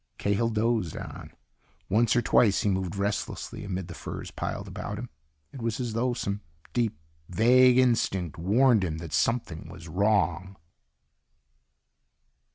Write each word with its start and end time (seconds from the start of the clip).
Cahill 0.17 0.49
dozed 0.49 0.97
on. 0.97 1.31
Once 1.87 2.15
or 2.15 2.23
twice 2.23 2.61
he 2.61 2.69
moved 2.69 2.95
restlessly 2.95 3.63
amid 3.63 3.87
the 3.87 3.93
furs 3.93 4.31
piled 4.31 4.67
about 4.67 4.97
him. 4.97 5.11
It 5.53 5.61
was 5.61 5.79
as 5.79 5.93
though 5.93 6.15
some 6.15 6.41
deep, 6.73 6.97
vague 7.29 7.77
instinct 7.77 8.39
warned 8.39 8.83
him 8.83 8.97
that 8.97 9.13
something 9.13 9.69
was 9.69 9.87
wrong. 9.87 10.55